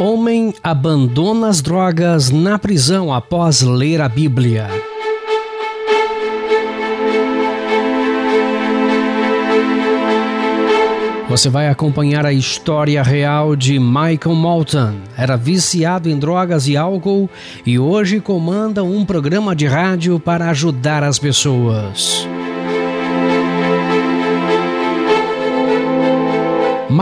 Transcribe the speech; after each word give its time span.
Homem 0.00 0.54
abandona 0.62 1.48
as 1.48 1.60
drogas 1.60 2.30
na 2.30 2.58
prisão 2.58 3.12
após 3.12 3.60
ler 3.60 4.00
a 4.00 4.08
Bíblia. 4.08 4.66
Você 11.28 11.50
vai 11.50 11.68
acompanhar 11.68 12.24
a 12.24 12.32
história 12.32 13.02
real 13.02 13.54
de 13.54 13.78
Michael 13.78 14.34
Malton. 14.34 14.94
Era 15.18 15.36
viciado 15.36 16.08
em 16.08 16.18
drogas 16.18 16.66
e 16.66 16.78
álcool 16.78 17.28
e 17.66 17.78
hoje 17.78 18.20
comanda 18.20 18.82
um 18.82 19.04
programa 19.04 19.54
de 19.54 19.66
rádio 19.66 20.18
para 20.18 20.48
ajudar 20.48 21.02
as 21.02 21.18
pessoas. 21.18 22.26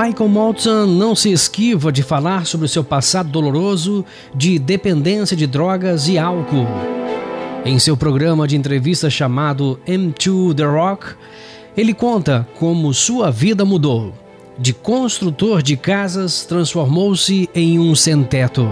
Michael 0.00 0.28
Malton 0.28 0.86
não 0.86 1.12
se 1.12 1.32
esquiva 1.32 1.90
de 1.90 2.04
falar 2.04 2.46
sobre 2.46 2.66
o 2.66 2.68
seu 2.68 2.84
passado 2.84 3.30
doloroso 3.30 4.04
de 4.32 4.56
dependência 4.56 5.36
de 5.36 5.44
drogas 5.44 6.06
e 6.06 6.16
álcool. 6.16 6.68
Em 7.64 7.80
seu 7.80 7.96
programa 7.96 8.46
de 8.46 8.54
entrevista 8.54 9.10
chamado 9.10 9.80
M2 9.84 10.54
The 10.54 10.64
Rock, 10.64 11.06
ele 11.76 11.92
conta 11.92 12.46
como 12.60 12.94
sua 12.94 13.32
vida 13.32 13.64
mudou. 13.64 14.14
De 14.56 14.72
construtor 14.72 15.62
de 15.62 15.76
casas, 15.76 16.44
transformou-se 16.44 17.50
em 17.52 17.80
um 17.80 17.92
sem-teto. 17.96 18.68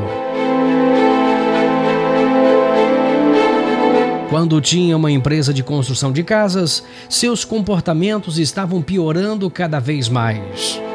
Quando 4.30 4.60
tinha 4.60 4.96
uma 4.96 5.10
empresa 5.10 5.52
de 5.52 5.64
construção 5.64 6.12
de 6.12 6.22
casas, 6.22 6.84
seus 7.08 7.44
comportamentos 7.44 8.38
estavam 8.38 8.80
piorando 8.80 9.50
cada 9.50 9.80
vez 9.80 10.08
mais. 10.08 10.85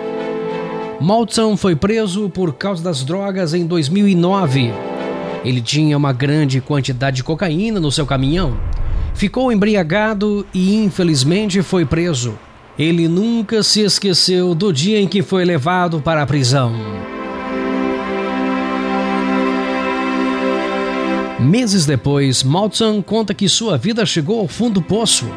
Maltson 1.02 1.58
foi 1.58 1.76
preso 1.76 2.30
por 2.30 2.54
causa 2.54 2.84
das 2.84 3.04
drogas 3.04 3.54
em 3.54 3.66
2009. 3.66 4.72
Ele 5.44 5.60
tinha 5.60 5.98
uma 5.98 6.14
grande 6.14 6.62
quantidade 6.62 7.18
de 7.18 7.24
cocaína 7.24 7.80
no 7.80 7.92
seu 7.92 8.06
caminhão 8.06 8.58
ficou 9.14 9.52
embriagado 9.52 10.46
e 10.54 10.76
infelizmente 10.76 11.62
foi 11.62 11.86
preso. 11.86 12.38
Ele 12.78 13.08
nunca 13.08 13.62
se 13.62 13.82
esqueceu 13.82 14.56
do 14.56 14.72
dia 14.74 15.00
em 15.00 15.08
que 15.08 15.22
foi 15.22 15.46
levado 15.46 16.02
para 16.02 16.24
a 16.24 16.26
prisão. 16.26 16.74
Meses 21.40 21.86
depois, 21.86 22.44
Maltson 22.44 23.02
conta 23.02 23.34
que 23.34 23.50
sua 23.50 23.78
vida 23.78 24.06
chegou 24.06 24.40
ao 24.40 24.48
fundo 24.48 24.76
do 24.76 24.82
poço. 24.82 25.28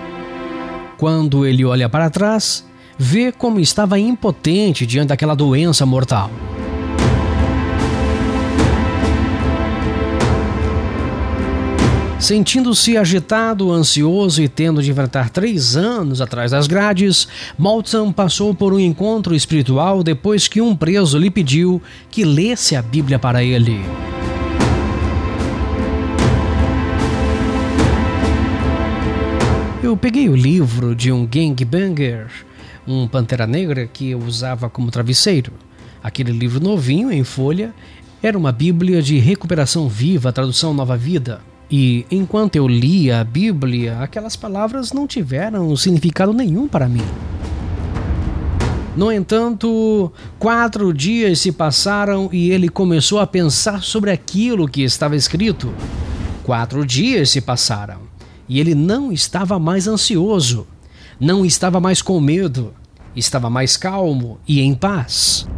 Quando 0.96 1.44
ele 1.44 1.64
olha 1.64 1.88
para 1.88 2.10
trás, 2.10 2.64
vê 2.98 3.32
como 3.32 3.60
estava 3.60 3.98
impotente 3.98 4.86
diante 4.86 5.08
daquela 5.08 5.34
doença 5.34 5.84
mortal. 5.84 6.30
Sentindo-se 12.24 12.96
agitado, 12.96 13.70
ansioso 13.70 14.42
e 14.42 14.48
tendo 14.48 14.82
de 14.82 14.90
enfrentar 14.90 15.28
três 15.28 15.76
anos 15.76 16.22
atrás 16.22 16.52
das 16.52 16.66
grades, 16.66 17.28
Maltzan 17.58 18.10
passou 18.10 18.54
por 18.54 18.72
um 18.72 18.80
encontro 18.80 19.34
espiritual 19.34 20.02
depois 20.02 20.48
que 20.48 20.58
um 20.58 20.74
preso 20.74 21.18
lhe 21.18 21.30
pediu 21.30 21.82
que 22.10 22.24
lesse 22.24 22.74
a 22.76 22.80
Bíblia 22.80 23.18
para 23.18 23.44
ele. 23.44 23.78
Eu 29.82 29.94
peguei 29.94 30.30
o 30.30 30.34
livro 30.34 30.94
de 30.94 31.12
um 31.12 31.26
gangbanger, 31.26 32.28
um 32.86 33.06
pantera 33.08 33.46
negra 33.46 33.86
que 33.86 34.10
eu 34.10 34.18
usava 34.18 34.68
como 34.68 34.90
travesseiro. 34.90 35.52
Aquele 36.02 36.32
livro 36.32 36.60
novinho 36.60 37.10
em 37.10 37.24
folha 37.24 37.74
era 38.22 38.36
uma 38.36 38.52
Bíblia 38.52 39.02
de 39.02 39.18
recuperação 39.18 39.88
viva, 39.88 40.32
tradução 40.32 40.74
Nova 40.74 40.96
Vida. 40.96 41.40
E 41.70 42.06
enquanto 42.10 42.56
eu 42.56 42.68
lia 42.68 43.20
a 43.20 43.24
Bíblia, 43.24 43.98
aquelas 44.00 44.36
palavras 44.36 44.92
não 44.92 45.06
tiveram 45.06 45.74
significado 45.76 46.32
nenhum 46.32 46.68
para 46.68 46.88
mim. 46.88 47.04
No 48.96 49.10
entanto, 49.10 50.12
quatro 50.38 50.94
dias 50.94 51.40
se 51.40 51.50
passaram 51.50 52.28
e 52.32 52.50
ele 52.50 52.68
começou 52.68 53.18
a 53.18 53.26
pensar 53.26 53.82
sobre 53.82 54.10
aquilo 54.10 54.68
que 54.68 54.82
estava 54.82 55.16
escrito. 55.16 55.74
Quatro 56.44 56.86
dias 56.86 57.30
se 57.30 57.40
passaram 57.40 57.98
e 58.48 58.60
ele 58.60 58.74
não 58.74 59.10
estava 59.10 59.58
mais 59.58 59.88
ansioso, 59.88 60.66
não 61.18 61.44
estava 61.44 61.80
mais 61.80 62.02
com 62.02 62.20
medo, 62.20 62.72
estava 63.16 63.48
mais 63.48 63.76
calmo 63.76 64.38
e 64.46 64.60
em 64.60 64.74
paz. 64.74 65.48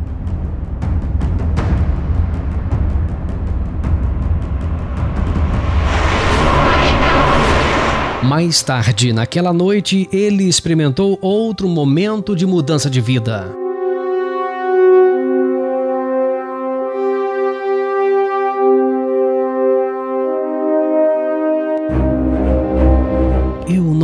Mais 8.22 8.61
tarde, 8.62 9.12
naquela 9.12 9.53
noite, 9.53 10.09
ele 10.12 10.49
experimentou 10.49 11.17
outro 11.22 11.69
momento 11.69 12.34
de 12.34 12.44
mudança 12.44 12.91
de 12.91 13.00
vida. 13.00 13.66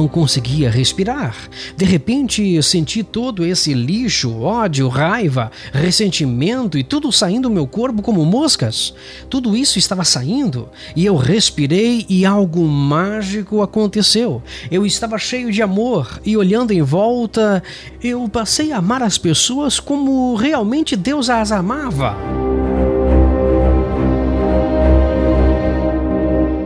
Não 0.02 0.08
conseguia 0.08 0.68
respirar. 0.68 1.36
De 1.76 1.84
repente, 1.84 2.60
senti 2.62 3.04
todo 3.04 3.46
esse 3.46 3.72
lixo, 3.72 4.40
ódio, 4.40 4.88
raiva, 4.88 5.50
ressentimento 5.72 6.76
e 6.76 6.82
tudo 6.82 7.12
saindo 7.12 7.42
do 7.42 7.50
meu 7.50 7.66
corpo 7.66 8.02
como 8.02 8.24
moscas. 8.24 8.94
Tudo 9.30 9.56
isso 9.56 9.78
estava 9.78 10.04
saindo 10.04 10.68
e 10.96 11.06
eu 11.06 11.16
respirei 11.16 12.04
e 12.08 12.24
algo 12.24 12.64
mágico 12.66 13.62
aconteceu. 13.62 14.42
Eu 14.70 14.84
estava 14.84 15.18
cheio 15.18 15.52
de 15.52 15.62
amor 15.62 16.20
e 16.24 16.36
olhando 16.36 16.72
em 16.72 16.82
volta, 16.82 17.62
eu 18.02 18.28
passei 18.28 18.72
a 18.72 18.78
amar 18.78 19.02
as 19.02 19.18
pessoas 19.18 19.78
como 19.78 20.34
realmente 20.34 20.96
Deus 20.96 21.30
as 21.30 21.52
amava. 21.52 22.41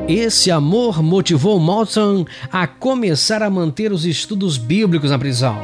Esse 0.08 0.52
amor 0.52 1.02
motivou 1.02 1.58
Malton 1.58 2.24
a 2.52 2.64
começar 2.64 3.42
a 3.42 3.50
manter 3.50 3.90
os 3.90 4.06
estudos 4.06 4.56
bíblicos 4.56 5.10
na 5.10 5.18
prisão. 5.18 5.58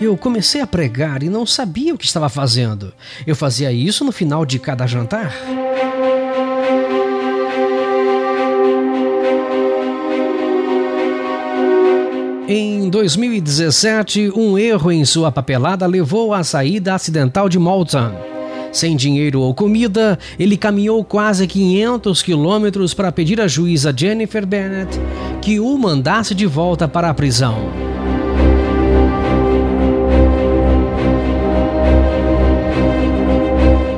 Eu 0.00 0.16
comecei 0.16 0.62
a 0.62 0.66
pregar 0.66 1.22
e 1.22 1.28
não 1.28 1.44
sabia 1.44 1.94
o 1.94 1.98
que 1.98 2.06
estava 2.06 2.30
fazendo. 2.30 2.90
Eu 3.26 3.36
fazia 3.36 3.70
isso 3.70 4.02
no 4.02 4.12
final 4.12 4.46
de 4.46 4.58
cada 4.58 4.86
jantar. 4.86 5.34
Em 12.48 12.88
2017, 12.88 14.32
um 14.34 14.56
erro 14.56 14.90
em 14.90 15.04
sua 15.04 15.30
papelada 15.30 15.86
levou 15.86 16.32
à 16.32 16.42
saída 16.42 16.94
acidental 16.94 17.46
de 17.46 17.58
Malton. 17.58 18.29
Sem 18.72 18.96
dinheiro 18.96 19.40
ou 19.40 19.52
comida, 19.52 20.18
ele 20.38 20.56
caminhou 20.56 21.04
quase 21.04 21.46
500 21.46 22.22
quilômetros 22.22 22.94
para 22.94 23.10
pedir 23.10 23.40
à 23.40 23.48
juíza 23.48 23.92
Jennifer 23.96 24.46
Bennett 24.46 24.96
que 25.42 25.58
o 25.58 25.76
mandasse 25.76 26.34
de 26.34 26.46
volta 26.46 26.86
para 26.86 27.10
a 27.10 27.14
prisão. 27.14 27.56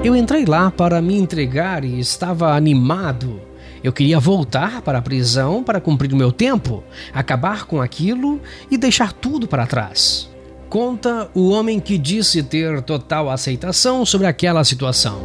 Eu 0.02 0.16
entrei 0.16 0.46
lá 0.46 0.70
para 0.70 1.02
me 1.02 1.18
entregar 1.18 1.84
e 1.84 2.00
estava 2.00 2.56
animado. 2.56 3.40
Eu 3.84 3.92
queria 3.92 4.18
voltar 4.18 4.80
para 4.80 4.98
a 4.98 5.02
prisão 5.02 5.62
para 5.62 5.80
cumprir 5.80 6.12
o 6.12 6.16
meu 6.16 6.32
tempo, 6.32 6.82
acabar 7.12 7.66
com 7.66 7.80
aquilo 7.80 8.40
e 8.70 8.78
deixar 8.78 9.12
tudo 9.12 9.46
para 9.46 9.66
trás 9.66 10.31
conta 10.72 11.28
o 11.34 11.50
homem 11.50 11.78
que 11.78 11.98
disse 11.98 12.42
ter 12.42 12.80
total 12.80 13.28
aceitação 13.28 14.06
sobre 14.06 14.26
aquela 14.26 14.64
situação. 14.64 15.20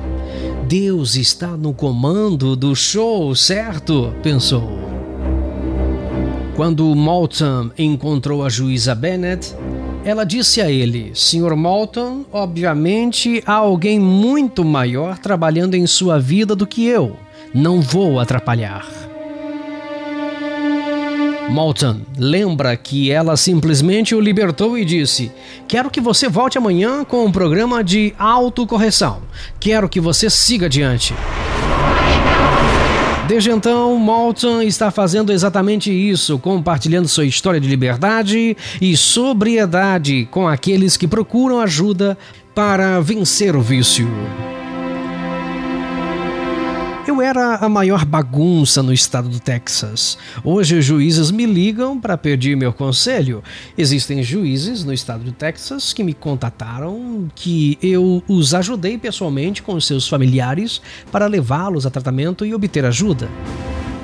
Deus 0.68 1.16
está 1.16 1.48
no 1.48 1.74
comando 1.74 2.54
do 2.54 2.76
show, 2.76 3.34
certo? 3.34 4.14
pensou. 4.22 4.68
Quando 6.54 6.94
Malton 6.94 7.72
encontrou 7.78 8.44
a 8.44 8.50
juíza 8.50 8.94
Bennett, 8.94 9.56
ela 10.04 10.26
disse 10.26 10.60
a 10.60 10.70
ele: 10.70 11.12
Sr. 11.14 11.56
Malton, 11.56 12.26
obviamente 12.34 13.42
há 13.46 13.54
alguém 13.54 13.98
muito 13.98 14.66
maior 14.66 15.18
trabalhando 15.18 15.76
em 15.76 15.88
sua 15.88 16.20
vida 16.20 16.58
do 16.58 16.68
que 16.68 16.86
eu. 16.86 17.16
Não 17.54 17.80
vou 17.80 18.20
atrapalhar. 18.20 19.07
Malton 21.50 22.02
lembra 22.18 22.76
que 22.76 23.12
ela 23.12 23.38
simplesmente 23.38 24.14
o 24.14 24.20
libertou 24.20 24.78
e 24.78 24.86
disse: 24.86 25.32
Quero 25.68 25.90
que 25.90 26.02
você 26.02 26.28
volte 26.28 26.58
amanhã 26.58 27.04
com 27.04 27.26
um 27.26 27.32
programa 27.32 27.84
de 27.84 28.14
autocorreção. 28.18 29.22
Quero 29.60 29.90
que 29.90 30.00
você 30.00 30.30
siga 30.30 30.66
adiante. 30.66 31.14
Desde 33.28 33.52
então, 33.52 33.98
Malton 33.98 34.62
está 34.62 34.90
fazendo 34.90 35.34
exatamente 35.34 35.92
isso, 35.92 36.40
compartilhando 36.40 37.10
sua 37.10 37.26
história 37.26 37.60
de 37.60 37.68
liberdade 37.68 38.56
e 38.80 38.96
sobriedade 38.96 40.26
com 40.32 40.48
aqueles 40.48 40.96
que 40.96 41.08
procuram 41.08 41.60
ajuda 41.60 42.18
para 42.56 43.02
vencer 43.02 43.54
o 43.54 43.62
vício. 43.62 44.08
Eu 47.18 47.24
era 47.24 47.56
a 47.56 47.68
maior 47.68 48.06
bagunça 48.06 48.84
no 48.84 48.94
estado 48.94 49.28
do 49.28 49.40
Texas. 49.40 50.20
Hoje 50.44 50.78
os 50.78 50.86
juízes 50.86 51.32
me 51.32 51.48
ligam 51.48 52.00
para 52.00 52.16
pedir 52.16 52.56
meu 52.56 52.72
conselho. 52.72 53.44
Existem 53.76 54.22
juízes 54.22 54.84
no 54.84 54.94
estado 54.94 55.24
do 55.24 55.32
Texas 55.32 55.94
que 55.94 56.04
me 56.04 56.14
contataram 56.14 57.28
que 57.34 57.80
eu 57.82 58.22
os 58.28 58.54
ajudei 58.54 59.00
pessoalmente 59.00 59.64
com 59.64 59.82
seus 59.82 60.08
familiares 60.08 60.80
para 61.12 61.26
levá-los 61.26 61.88
a 61.88 61.90
tratamento 61.90 62.46
e 62.46 62.54
obter 62.54 62.86
ajuda. 62.86 63.28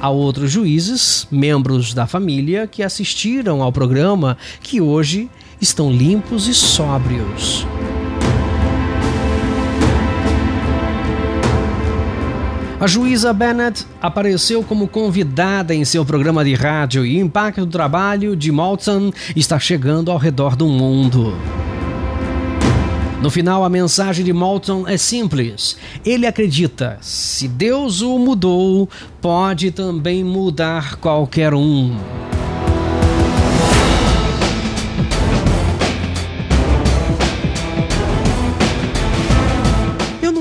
Há 0.02 0.10
outros 0.10 0.50
juízes, 0.50 1.28
membros 1.30 1.94
da 1.94 2.08
família, 2.08 2.66
que 2.66 2.82
assistiram 2.82 3.62
ao 3.62 3.72
programa 3.72 4.40
que 4.60 4.82
hoje 4.82 5.30
estão 5.62 5.92
limpos 5.92 6.48
e 6.48 6.54
sóbrios. 6.56 7.64
A 12.84 12.88
juíza 12.88 13.32
Bennett 13.32 13.86
apareceu 14.02 14.62
como 14.62 14.90
convidada 14.90 15.74
em 15.74 15.86
seu 15.86 16.04
programa 16.04 16.44
de 16.44 16.54
rádio 16.54 17.06
e 17.06 17.16
o 17.16 17.26
impacto 17.26 17.66
do 17.66 17.72
trabalho 17.72 18.36
de 18.36 18.52
Malton 18.52 19.10
está 19.38 19.58
chegando 19.58 20.12
ao 20.12 20.18
redor 20.18 20.54
do 20.58 20.68
mundo. 20.68 21.34
No 23.22 23.30
final, 23.30 23.64
a 23.64 23.70
mensagem 23.70 24.26
de 24.26 24.34
Malton 24.34 24.86
é 24.86 24.98
simples. 24.98 25.78
Ele 26.04 26.28
acredita: 26.28 26.98
se 27.00 27.48
Deus 27.48 28.02
o 28.02 28.20
mudou, 28.20 28.90
pode 29.22 29.72
também 29.72 30.22
mudar 30.22 30.98
qualquer 30.98 31.54
um. 31.54 31.96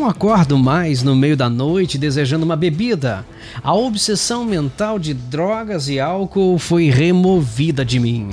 Não 0.02 0.08
acordo 0.08 0.58
mais 0.58 1.04
no 1.04 1.14
meio 1.14 1.36
da 1.36 1.48
noite 1.48 1.96
desejando 1.96 2.44
uma 2.44 2.56
bebida. 2.56 3.24
A 3.62 3.72
obsessão 3.72 4.44
mental 4.44 4.98
de 4.98 5.14
drogas 5.14 5.88
e 5.88 6.00
álcool 6.00 6.58
foi 6.58 6.90
removida 6.90 7.84
de 7.84 8.00
mim. 8.00 8.28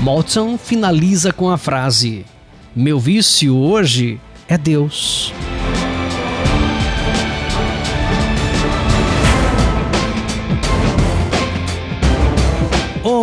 Malton 0.00 0.56
finaliza 0.56 1.32
com 1.32 1.50
a 1.50 1.58
frase: 1.58 2.24
Meu 2.76 3.00
vício 3.00 3.56
hoje 3.56 4.20
é 4.46 4.56
Deus. 4.56 5.34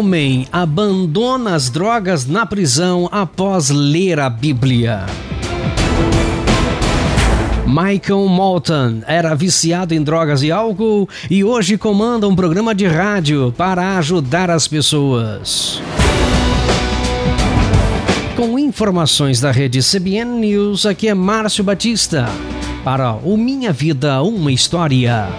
Homem 0.04 0.46
abandona 0.52 1.56
as 1.56 1.70
drogas 1.70 2.26
na 2.26 2.46
prisão 2.46 3.08
após 3.10 3.70
ler 3.70 4.20
a 4.20 4.30
Bíblia. 4.30 5.06
Michael 7.66 8.28
Malton 8.28 9.02
era 9.08 9.34
viciado 9.34 9.94
em 9.94 10.04
drogas 10.04 10.44
e 10.44 10.52
álcool 10.52 11.08
e 11.32 11.42
hoje 11.42 11.78
comanda 11.78 12.28
um 12.28 12.36
programa 12.36 12.76
de 12.76 12.86
rádio 12.86 13.54
para 13.58 13.98
ajudar 13.98 14.50
as 14.50 14.68
pessoas. 14.68 15.82
Com 18.36 18.60
informações 18.60 19.40
da 19.40 19.52
rede 19.52 19.80
CBN 19.80 20.38
News, 20.38 20.86
aqui 20.86 21.08
é 21.08 21.14
Márcio 21.14 21.64
Batista 21.64 22.28
para 22.84 23.14
o 23.14 23.38
Minha 23.38 23.72
Vida, 23.72 24.22
uma 24.22 24.52
História. 24.52 25.30